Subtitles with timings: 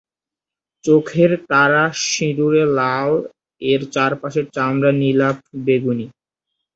[0.85, 3.11] চোখের তারা সিঁদুরে-লাল,
[3.61, 6.05] এর চারপাশের চামড়া নীলাভ-বেগুনি।